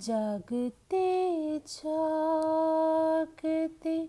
जागते 0.00 1.58
जागते 1.58 4.08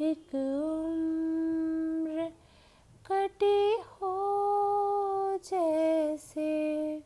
एक 0.00 0.34
उम्र 0.34 2.32
कटी 3.06 3.80
हो 3.80 5.38
जैसे। 5.44 7.02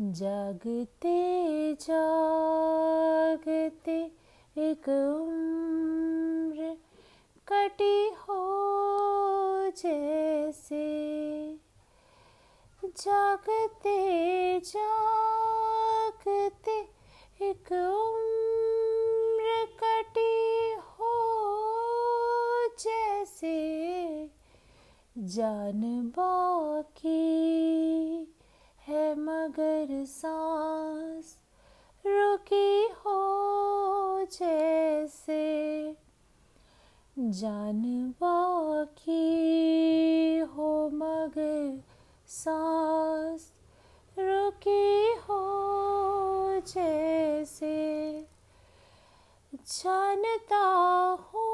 जागते 0.00 1.74
जागते 1.74 4.10
एक 4.58 4.88
उम्र 4.88 6.76
कटी 7.52 8.08
हो 8.08 9.72
जैसे। 9.76 11.58
जागते 12.84 14.60
जागते 14.60 15.31
एक 17.52 17.70
उम्र 17.72 19.48
कटी 19.80 20.34
हो 20.98 21.16
जैसे 22.80 23.56
जान 25.34 25.82
बाकी 26.16 27.16
है 28.86 29.04
मगर 29.18 29.92
सांस 30.08 31.36
रुकी 32.04 32.72
हो 33.04 33.18
जैसे 34.38 35.44
जान 37.40 37.82
बाकी 38.22 39.28
हो 40.56 40.70
मगर 40.94 41.80
सांस 42.38 43.52
रुकी 44.16 45.14
हो 45.28 45.31
जानता 49.66 50.58
हूँ 51.32 51.51